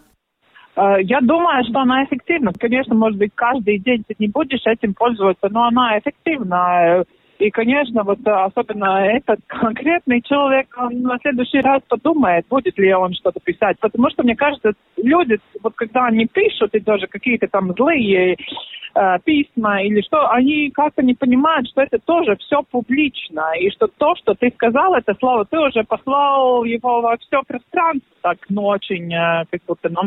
[0.75, 2.53] Я думаю, что она эффективна.
[2.57, 7.03] Конечно, может быть, каждый день ты не будешь этим пользоваться, но она эффективна.
[7.39, 13.13] И, конечно, вот особенно этот конкретный человек, он на следующий раз подумает, будет ли он
[13.13, 13.77] что-то писать.
[13.79, 19.17] Потому что, мне кажется, люди, вот когда они пишут, и даже какие-то там злые э,
[19.23, 24.15] письма или что, они как-то не понимают, что это тоже все публично, и что то,
[24.15, 29.13] что ты сказал, это слово, ты уже послал его во все пространство, так, ну, очень,
[29.13, 30.01] э, как будто, ну,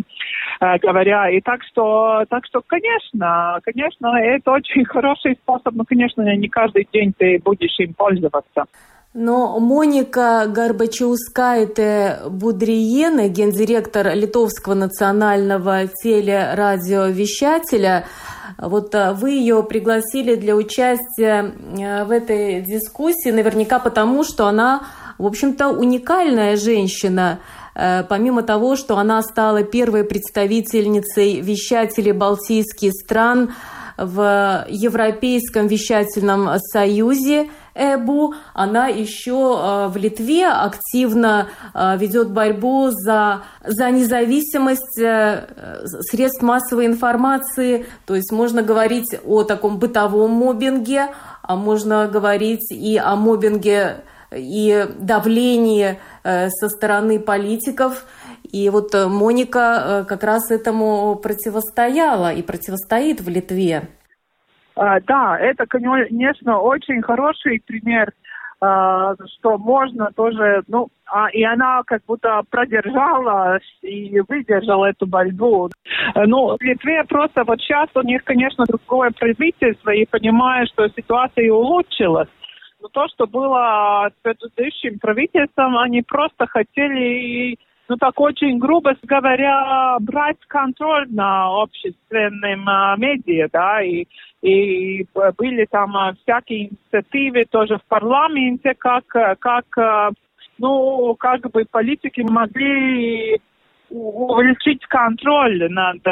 [0.60, 1.30] э, говоря.
[1.30, 6.88] И так что, так что, конечно, конечно, это очень хороший способ, но, конечно, не каждый
[6.92, 8.64] день ты будешь им пользоваться.
[9.14, 18.06] Но Моника Горбачаускайте Будриена, гендиректор Литовского национального телерадиовещателя,
[18.56, 21.52] вот э, вы ее пригласили для участия
[22.04, 24.84] в этой дискуссии, наверняка потому, что она,
[25.18, 27.40] в общем-то, уникальная женщина.
[27.74, 33.54] Э, помимо того, что она стала первой представительницей вещателей Балтийских стран
[33.96, 43.42] в Европейском вещательном союзе– ЭБУ, она еще э, в Литве активно э, ведет борьбу за,
[43.64, 45.00] за независимость
[46.10, 47.86] средств массовой информации.
[48.04, 51.08] То есть можно говорить о таком бытовом мобинге,
[51.40, 54.02] а можно говорить и о мобинге
[54.34, 58.04] и давлении со стороны политиков.
[58.52, 63.88] И вот Моника как раз этому противостояла и противостоит в Литве.
[64.74, 68.12] А, да, это, конечно, очень хороший пример,
[68.60, 75.70] а, что можно тоже, ну, а, и она как будто продержала и выдержала эту борьбу.
[76.14, 81.52] Ну, в Литве просто вот сейчас у них, конечно, другое правительство, и понимаю, что ситуация
[81.52, 82.28] улучшилась.
[82.82, 87.56] Но то, что было с предыдущим правительством, они просто хотели
[87.88, 94.06] ну так очень грубо говоря, брать контроль на общественным а, медиа, да, и,
[94.40, 100.10] и были там а, всякие инициативы тоже в парламенте, как, как, а,
[100.58, 103.40] ну, как бы политики могли
[103.90, 106.10] увеличить контроль над э,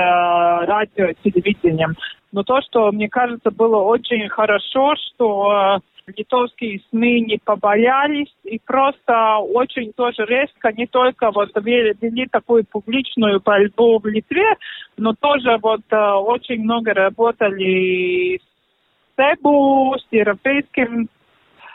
[0.66, 1.94] радио и телевидением.
[2.30, 5.80] Но то, что, мне кажется, было очень хорошо, что
[6.16, 12.64] литовские СМИ не побоялись и просто очень тоже резко не только вот вели, вели такую
[12.64, 14.56] публичную борьбу в Литве,
[14.96, 21.08] но тоже вот э, очень много работали с СЭБУ, с Европейским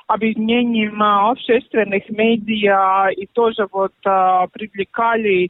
[0.07, 5.49] объединением общественных медиа и тоже вот привлекали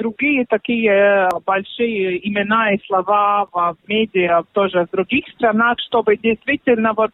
[0.00, 7.12] другие такие большие имена и слова в медиа тоже в других странах, чтобы действительно вот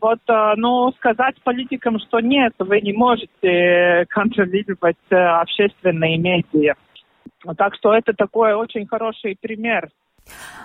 [0.00, 0.20] вот,
[0.56, 6.74] ну, сказать политикам, что нет, вы не можете контролировать общественные медиа.
[7.56, 9.90] Так что это такой очень хороший пример.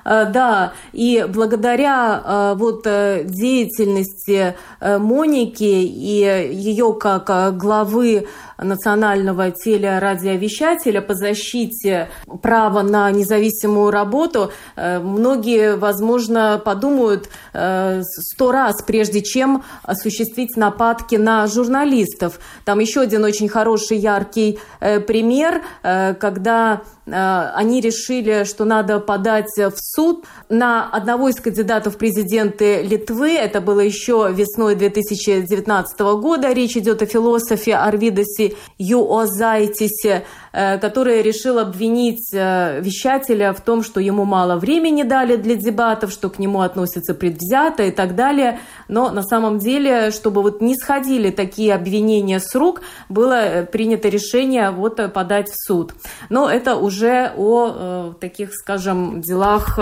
[0.06, 11.02] Э, да, и благодаря э, вот э, деятельности Моники и ее как главы национального телерадиовещателя
[11.02, 12.10] по защите
[12.42, 22.40] права на независимую работу, многие, возможно, подумают сто раз, прежде чем осуществить нападки на журналистов.
[22.64, 30.26] Там еще один очень хороший, яркий пример, когда они решили, что надо подать в суд
[30.50, 33.34] на одного из кандидатов в президенты Литвы.
[33.34, 36.52] Это было еще весной 2019 года.
[36.54, 44.00] Речь идет о философе Арвидосе Юозайтисе, э, который решил обвинить э, вещателя в том, что
[44.00, 48.60] ему мало времени дали для дебатов, что к нему относятся предвзято и так далее.
[48.88, 54.10] Но на самом деле, чтобы вот не сходили такие обвинения с рук, было э, принято
[54.10, 55.94] решение вот подать в суд.
[56.30, 59.80] Но это уже о таких, скажем, делах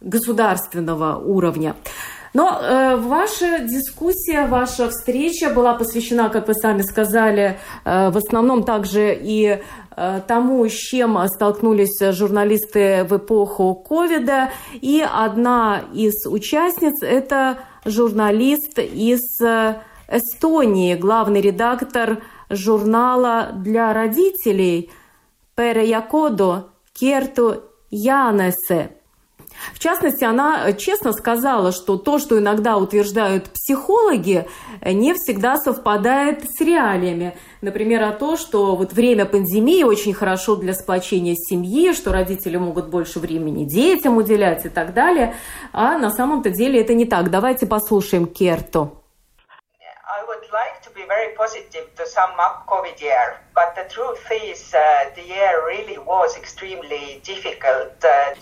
[0.00, 1.74] государственного уровня.
[2.36, 8.62] Но э, ваша дискуссия, ваша встреча была посвящена, как вы сами сказали, э, в основном
[8.62, 9.62] также и
[9.96, 14.50] э, тому, с чем столкнулись журналисты в эпоху ковида.
[14.74, 24.90] И одна из участниц– это журналист из э, Эстонии, главный редактор журнала для родителей
[25.54, 28.95] Пере Якодо Керту Янесе.
[29.74, 34.46] В частности, она э, честно сказала, что то, что иногда утверждают психологи,
[34.80, 37.36] э, не всегда совпадает с реалиями.
[37.60, 42.88] Например, о том, что вот время пандемии очень хорошо для сплочения семьи, что родители могут
[42.88, 45.34] больше времени детям уделять и так далее.
[45.72, 47.30] А на самом-то деле это не так.
[47.30, 48.90] Давайте послушаем Керто.
[50.08, 53.45] I would like to be very positive to sum up COVID year.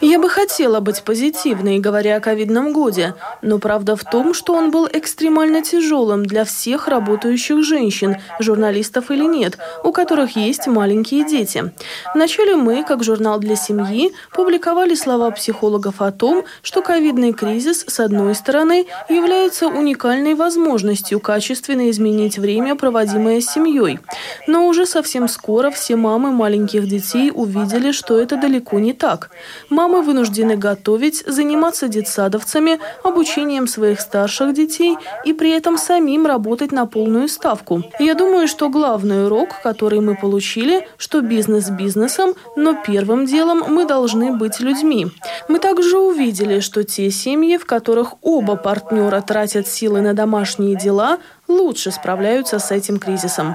[0.01, 4.73] Я бы хотела быть позитивной, говоря о ковидном годе, но правда в том, что он
[4.73, 11.73] был экстремально тяжелым для всех работающих женщин, журналистов или нет, у которых есть маленькие дети.
[12.13, 18.01] Вначале мы, как журнал для семьи, публиковали слова психологов о том, что ковидный кризис, с
[18.01, 24.01] одной стороны, является уникальной возможностью качественно изменить время, проводимое с семьей,
[24.49, 29.31] но уже со совсем скоро все мамы маленьких детей увидели, что это далеко не так.
[29.69, 36.87] Мамы вынуждены готовить, заниматься детсадовцами, обучением своих старших детей и при этом самим работать на
[36.87, 37.83] полную ставку.
[37.99, 43.85] Я думаю, что главный урок, который мы получили, что бизнес бизнесом, но первым делом мы
[43.85, 45.09] должны быть людьми.
[45.49, 51.19] Мы также увидели, что те семьи, в которых оба партнера тратят силы на домашние дела,
[51.47, 53.55] лучше справляются с этим кризисом.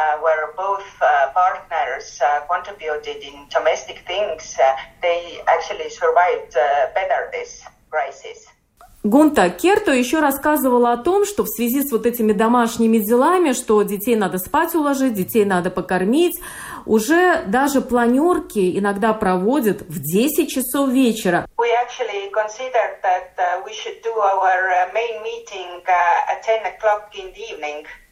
[0.00, 4.56] Uh, where both uh, partners uh, contributed in domestic things,
[5.02, 6.54] they actually survived
[6.94, 8.46] better this crisis.
[9.02, 13.82] Гунта Керто еще рассказывала о том, что в связи с вот этими домашними делами, что
[13.82, 16.38] детей надо спать уложить, детей надо покормить,
[16.86, 21.46] уже даже планерки иногда проводят в 10 часов вечера.
[23.36, 23.72] That we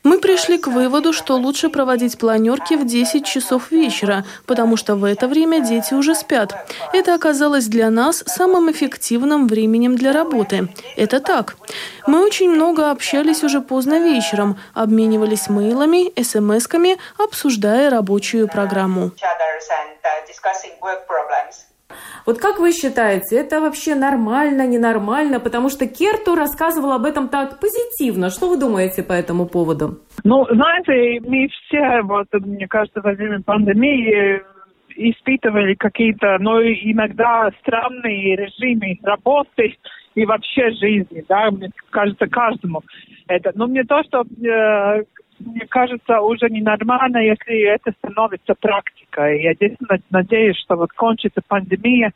[0.04, 0.58] should do our main meeting at 10 o'clock in the evening.
[0.58, 5.04] Мы пришли к выводу, что лучше проводить планерки в 10 часов вечера, потому что в
[5.04, 6.54] это время дети уже спят.
[6.92, 10.68] Это оказалось для нас самым эффективным временем для работы.
[10.96, 11.56] Это так.
[12.06, 19.11] Мы очень много общались уже поздно вечером, обменивались мейлами, смс-ками, обсуждая рабочую программу.
[22.26, 25.40] Вот как вы считаете, это вообще нормально, ненормально?
[25.40, 28.31] Потому что Керту рассказывал об этом так позитивно.
[28.31, 29.98] Что вы думаете по этому поводу?
[30.24, 34.42] Ну, знаете, мы все, вот, мне кажется, во время пандемии
[34.98, 39.76] испытывали какие-то, ну, иногда странные режимы работы
[40.14, 42.83] и вообще жизни, да, мне кажется, каждому
[43.28, 43.53] это.
[43.55, 45.05] Но мне то, что э,
[45.39, 49.43] мне кажется, уже ненормально, если это становится практикой.
[49.43, 52.12] Я действительно надеюсь, что вот кончится пандемия,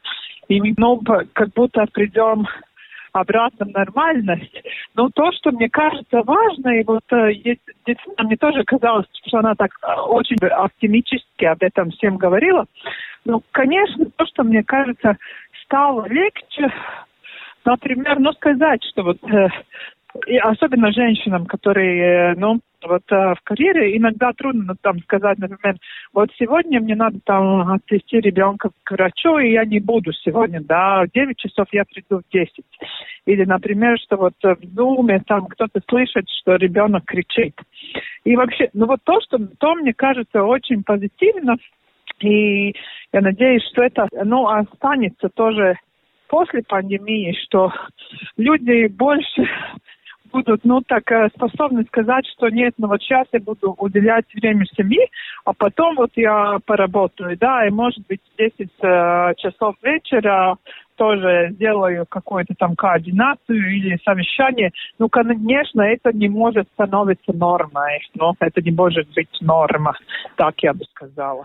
[0.48, 1.00] и мы ну,
[1.32, 2.46] как будто придем
[3.12, 4.62] обратно в нормальность.
[4.94, 9.54] Но то, что мне кажется важно, и вот э, действительно мне тоже казалось, что она
[9.54, 12.66] так э, очень оптимистически об этом всем говорила.
[13.24, 15.16] Ну, конечно, то, что мне кажется,
[15.64, 16.72] стало легче,
[17.64, 19.48] например, ну, сказать, что вот э,
[20.26, 25.76] и особенно женщинам, которые, ну, вот в карьере иногда трудно ну, там сказать, например,
[26.12, 31.04] вот сегодня мне надо там отвезти ребенка к врачу, и я не буду сегодня, да,
[31.04, 32.52] в 9 часов я приду в 10.
[33.26, 37.54] Или, например, что вот в Zoom там кто-то слышит, что ребенок кричит.
[38.24, 41.56] И вообще, ну вот то, что, то мне кажется очень позитивно,
[42.20, 42.74] и
[43.12, 45.76] я надеюсь, что это, ну, останется тоже
[46.28, 47.72] после пандемии, что
[48.36, 49.46] люди больше
[50.32, 54.64] будут, ну, так э, способны сказать, что нет, ну, вот сейчас я буду уделять время
[54.76, 55.06] семье,
[55.44, 60.56] а потом вот я поработаю, да, и, может быть, в 10 э, часов вечера
[60.96, 64.70] тоже сделаю какую-то там координацию или совещание.
[64.98, 69.94] Ну, конечно, это не может становиться нормой, но это не может быть норма,
[70.36, 71.44] так я бы сказала.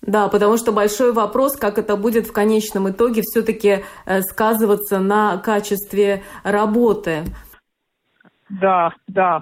[0.00, 5.38] Да, потому что большой вопрос, как это будет в конечном итоге все-таки э, сказываться на
[5.38, 7.24] качестве работы.
[8.50, 9.40] Да, да.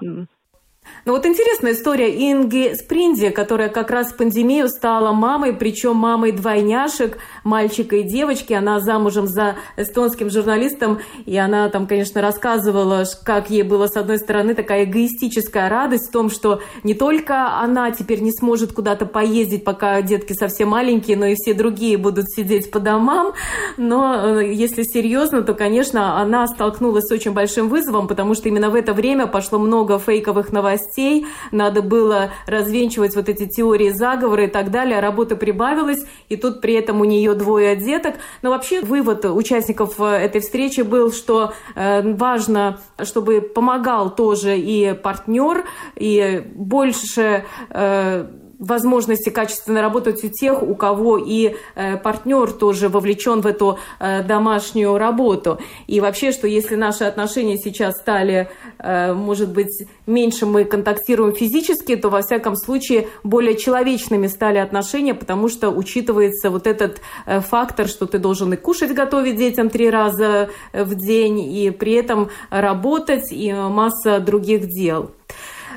[1.07, 6.33] Ну вот интересная история Инги Спринди, которая как раз в пандемию стала мамой, причем мамой
[6.33, 8.51] двойняшек, мальчика и девочки.
[8.51, 14.17] Она замужем за эстонским журналистом, и она там, конечно, рассказывала, как ей было, с одной
[14.17, 19.63] стороны, такая эгоистическая радость в том, что не только она теперь не сможет куда-то поездить,
[19.63, 23.31] пока детки совсем маленькие, но и все другие будут сидеть по домам.
[23.77, 28.69] Но э, если серьезно, то, конечно, она столкнулась с очень большим вызовом, потому что именно
[28.69, 34.45] в это время пошло много фейковых новостей новостей, надо было развенчивать вот эти теории заговора
[34.45, 38.15] и так далее, а работа прибавилась, и тут при этом у нее двое деток.
[38.41, 44.93] Но вообще вывод участников э, этой встречи был, что э, важно, чтобы помогал тоже и
[44.93, 45.65] партнер,
[45.95, 48.27] и больше э,
[48.59, 54.23] возможности качественно работать у тех, у кого и э, партнер тоже вовлечен в эту э,
[54.23, 55.59] домашнюю работу.
[55.87, 58.49] И вообще, что если наши отношения сейчас стали,
[58.79, 65.13] э, может быть, меньше мы контактируем физически, то во всяком случае более человечными стали отношения,
[65.13, 70.49] потому что учитывается вот этот фактор, что ты должен и кушать готовить детям три раза
[70.73, 75.11] в день, и при этом работать, и масса других дел.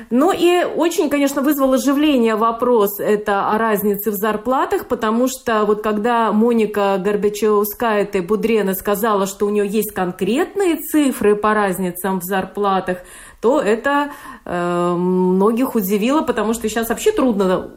[0.09, 5.81] Ну и очень, конечно, вызвал оживление вопрос это о разнице в зарплатах, потому что вот
[5.81, 12.23] когда Моника Горбачевская и Будрена сказала, что у нее есть конкретные цифры по разницам в
[12.23, 12.99] зарплатах,
[13.41, 14.11] то это
[14.45, 17.71] э, многих удивило, потому что сейчас вообще трудно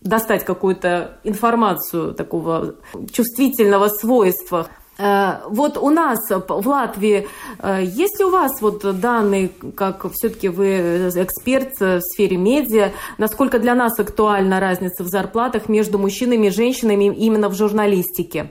[0.00, 2.76] достать какую-то информацию такого
[3.12, 4.68] чувствительного свойства.
[4.98, 7.26] Э, вот у нас в Латвии,
[7.62, 13.58] э, есть ли у вас вот данные, как все-таки вы эксперт в сфере медиа, насколько
[13.58, 18.46] для нас актуальна разница в зарплатах между мужчинами и женщинами именно в журналистике?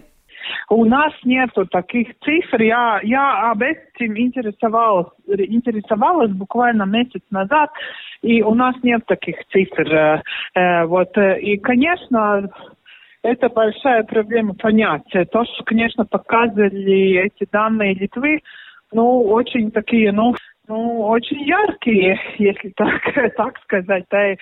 [0.70, 2.62] У нас нету таких цифр.
[2.62, 7.70] Я, я об этом интересовалась, интересовалась буквально месяц назад,
[8.22, 10.22] и у нас нет таких цифр.
[10.56, 12.50] Э, вот, и, конечно,
[13.26, 15.04] это большая проблема понять.
[15.10, 18.42] То, что, конечно, показывали эти данные Литвы,
[18.92, 20.36] ну, очень такие, ну,
[20.68, 23.02] ну, очень яркие, если так,
[23.38, 24.06] так сказать.
[24.10, 24.34] Да.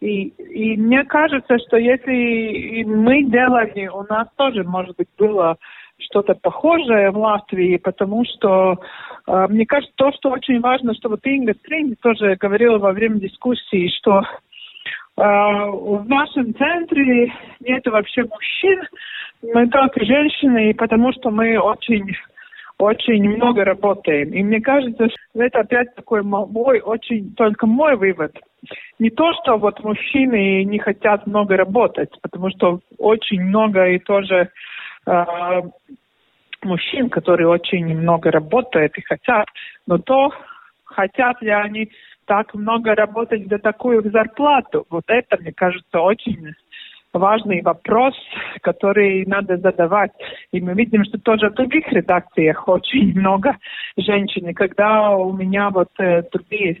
[0.00, 5.56] И, и мне кажется, что если мы делали, у нас тоже, может быть, было
[5.98, 8.80] что-то похожее в Латвии, потому что
[9.28, 13.20] э, мне кажется, то, что очень важно, что вот Инга Стринги тоже говорила во время
[13.20, 14.22] дискуссии, что
[15.16, 18.80] в нашем центре нет вообще мужчин,
[19.42, 22.04] мы только женщины, потому что мы очень
[22.78, 24.30] очень много работаем.
[24.30, 28.36] И мне кажется, что это опять такой мой, очень только мой вывод.
[28.98, 34.50] Не то, что вот мужчины не хотят много работать, потому что очень много и тоже
[35.06, 35.24] э,
[36.64, 39.46] мужчин, которые очень много работают и хотят,
[39.86, 40.32] но то,
[40.84, 41.90] хотят ли они
[42.32, 44.86] так много работать за такую зарплату?
[44.88, 46.54] Вот это, мне кажется, очень
[47.12, 48.14] важный вопрос,
[48.62, 50.12] который надо задавать.
[50.50, 53.58] И мы видим, что тоже в других редакциях очень много
[53.98, 54.48] женщин.
[54.48, 56.80] И когда у меня вот э, другие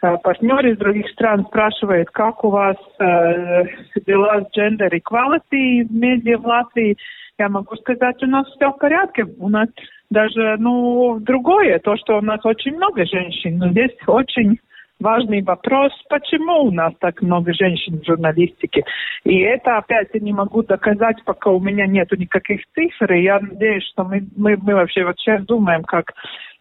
[0.00, 3.64] э, партнеры из других стран спрашивают, как у вас э,
[4.06, 6.96] дела с gender equality в медиа в Латвии,
[7.36, 9.26] я могу сказать, у нас все в порядке.
[9.40, 9.68] У нас
[10.08, 14.60] даже, ну, другое, то, что у нас очень много женщин, но здесь очень
[15.00, 18.84] важный вопрос, почему у нас так много женщин в журналистике.
[19.24, 23.12] И это опять я не могу доказать, пока у меня нет никаких цифр.
[23.12, 26.12] И я надеюсь, что мы, мы, мы вообще вот сейчас думаем, как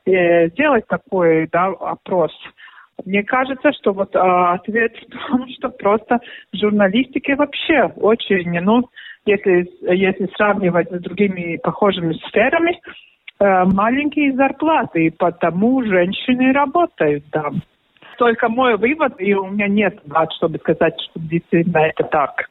[0.06, 2.32] э, сделать такой да, опрос.
[3.06, 6.20] Мне кажется, что вот а, ответ в том, что просто
[6.52, 8.90] в журналистике вообще очень, ну,
[9.26, 12.80] если, если сравнивать с другими похожими сферами,
[13.40, 17.62] э, маленькие зарплаты, и потому женщины работают там.
[18.24, 22.50] Только мой вывод, и у меня нет дат, чтобы сказать, что действительно это так.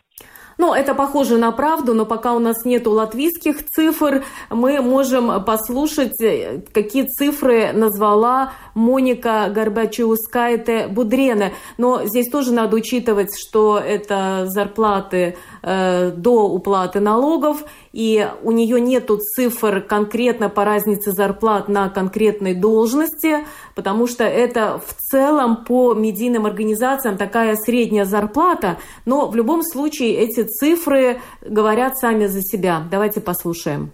[0.58, 6.20] Ну, это похоже на правду, но пока у нас нету латвийских цифр, мы можем послушать,
[6.20, 11.52] э, какие цифры назвала Моника Горбачевская Будрена.
[11.78, 18.80] Но здесь тоже надо учитывать, что это зарплаты э, до уплаты налогов, и у нее
[18.80, 25.94] нету цифр конкретно по разнице зарплат на конкретной должности, потому что это в целом по
[25.94, 32.82] медийным организациям такая средняя зарплата, но в любом случае эти цифры говорят сами за себя.
[32.90, 33.92] Давайте послушаем.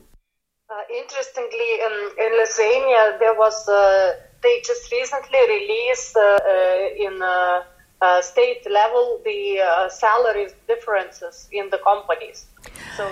[0.69, 7.23] Uh, interestingly, um, in Lithuania, there was uh, they just recently released uh, uh in
[7.23, 7.63] uh,
[8.01, 12.47] uh, state level the uh, salary differences in the companies.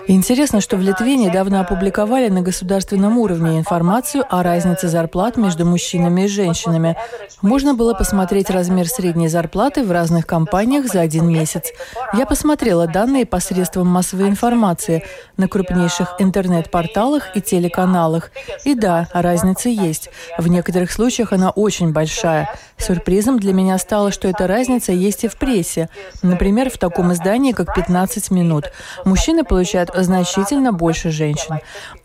[0.08, 6.22] Интересно, что в Литве недавно опубликовали на государственном уровне информацию о разнице зарплат между мужчинами
[6.22, 6.96] и женщинами.
[7.42, 11.72] Можно было посмотреть размер средней зарплаты в разных компаниях за один месяц.
[12.12, 15.04] Я посмотрела данные посредством массовой информации
[15.36, 18.30] на крупнейших интернет-порталах и телеканалах.
[18.64, 20.10] И да, разница есть.
[20.38, 22.48] В некоторых случаях она очень большая.
[22.78, 25.88] Сюрпризом для меня стало, что эта разница есть и в прессе.
[26.22, 28.66] Например, в таком издании, как «15 минут».
[29.04, 31.60] Мужчины получают значительно больше женщин.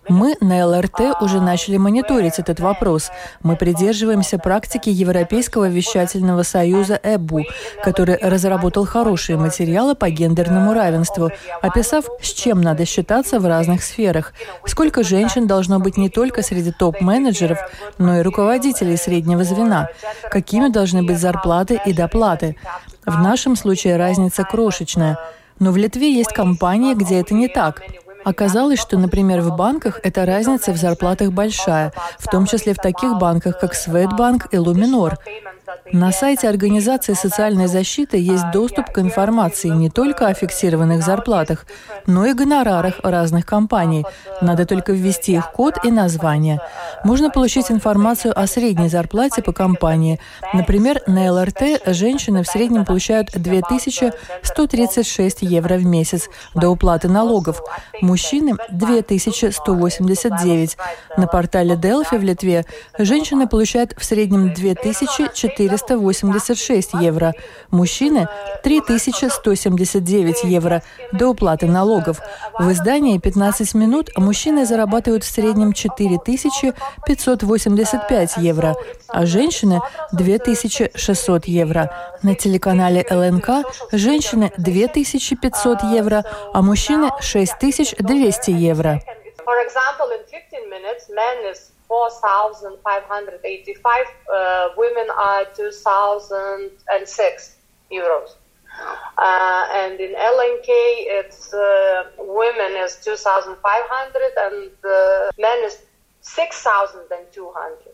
[0.10, 3.12] Мы на ЛРТ уже начали мониторить этот вопрос.
[3.44, 7.44] Мы придерживаемся практики Европейского вещательного союза ЭБУ,
[7.84, 11.30] который разработал хорошие материалы по гендерному равенству,
[11.62, 14.34] описав, с чем надо считаться в разных сферах.
[14.66, 17.60] Сколько женщин должно быть не только среди топ-менеджеров,
[17.98, 19.90] но и руководителей среднего звена.
[20.30, 22.58] Какими должны быть зарплаты и доплаты.
[23.06, 25.18] В нашем случае разница крошечная.
[25.60, 27.82] Но в Литве есть компании, где это не так.
[28.24, 33.18] Оказалось, что, например, в банках эта разница в зарплатах большая, в том числе в таких
[33.18, 35.18] банках, как Светбанк и Луминор.
[35.94, 41.66] На сайте Организации социальной защиты есть доступ к информации не только о фиксированных зарплатах,
[42.06, 44.06] но и гонорарах разных компаний.
[44.42, 46.62] Надо только ввести их код и название.
[47.04, 50.20] Можно получить информацию о средней зарплате по компании.
[50.54, 57.62] Например, на ЛРТ женщины в среднем получают 2136 евро в месяц до уплаты налогов,
[58.02, 60.78] мужчины– 2189.
[61.18, 62.66] На портале Delphi в Литве
[62.98, 64.54] женщины получают в среднем
[65.88, 67.34] 2486 евро,
[67.70, 68.28] мужчины–
[68.64, 72.22] 3179 евро до уплаты налогов.
[72.58, 78.76] В издании «15 минут» мужчины зарабатывают в среднем 4585 евро,
[79.08, 81.90] а женщины– 2600 евро.
[82.22, 86.24] На телеканале ЛНК женщины– 2500 евро,
[86.54, 89.02] а мужчины– 6200 евро.
[91.92, 97.56] 4,585, uh, women are 2,006
[97.92, 98.38] euros.
[99.18, 100.70] Uh, and in LNK,
[101.20, 105.82] it's uh, women is 2,500 and uh, men is
[106.24, 107.92] 6,200.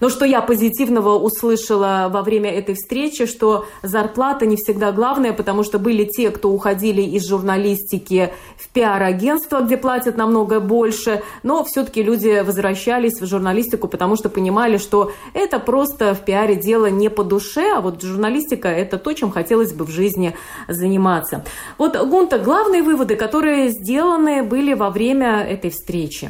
[0.00, 5.62] Но что я позитивного услышала во время этой встречи, что зарплата не всегда главная, потому
[5.62, 8.32] что были те, кто уходили из журналистики
[8.64, 14.78] в пиар-агентство, где платят намного больше, но все-таки люди возвращались в журналистику, потому что понимали,
[14.78, 19.30] что это просто в пиаре дело не по душе, а вот журналистика– это то, чем
[19.30, 20.34] хотелось бы в жизни
[20.68, 21.44] заниматься.
[21.78, 26.28] Вот, Гунта, главные выводы, которые сделаны были во время этой встречи.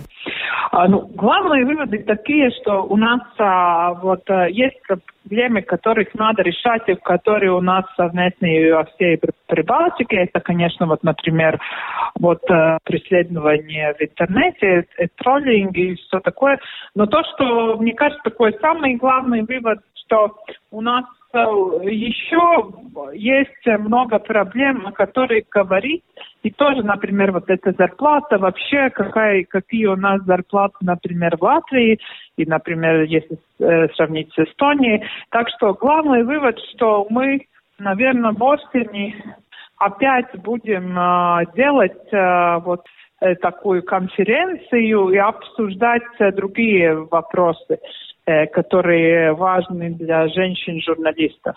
[0.73, 4.81] А, ну, главные выводы такие, что у нас а, вот а, есть
[5.25, 10.17] проблемы, которых надо решать, и которые у нас совместные во всей Прибалтике.
[10.17, 11.61] Это, конечно, вот, например,
[12.19, 16.59] вот а, преследование в интернете, э, троллинг и все такое.
[16.95, 20.37] Но то, что, мне кажется, такой самый главный вывод, что
[20.71, 21.05] у нас
[21.35, 22.73] еще
[23.13, 26.03] есть много проблем, о которых говорить.
[26.43, 31.99] И тоже, например, вот эта зарплата, вообще какая, какие у нас зарплаты, например, в Латвии,
[32.37, 35.05] и, например, если э, сравнить с Эстонией.
[35.31, 37.47] Так что главный вывод, что мы,
[37.79, 39.17] наверное, в осени
[39.79, 42.85] опять будем э, делать э, вот
[43.21, 47.79] э, такую конференцию и обсуждать э, другие вопросы.
[48.27, 51.57] Э, которые важны для женщин-журналистов.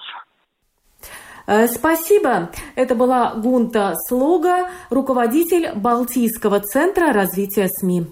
[1.48, 2.50] Э, спасибо.
[2.76, 8.08] Это была Гунта Слуга, руководитель Балтийского центра развития СМИ.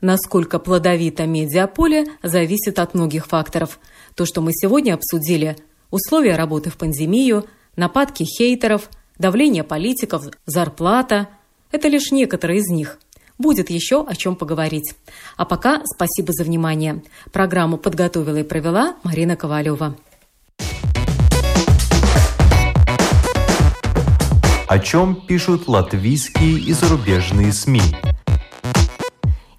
[0.00, 3.78] Насколько плодовито медиаполе зависит от многих факторов.
[4.16, 5.54] То, что мы сегодня обсудили–
[5.92, 7.44] условия работы в пандемию,
[7.76, 11.28] нападки хейтеров, давление политиков, зарплата–
[11.70, 12.98] Это лишь некоторые из них.
[13.38, 14.94] Будет еще о чем поговорить.
[15.36, 17.02] А пока спасибо за внимание.
[17.32, 19.96] Программу подготовила и провела Марина Ковалева.
[24.66, 27.80] О чем пишут латвийские и зарубежные СМИ?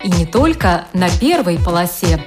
[0.03, 2.23] И не только на первой полосе.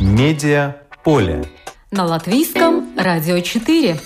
[0.00, 1.44] Медиа поле.
[1.90, 4.00] На латвийском радио 4.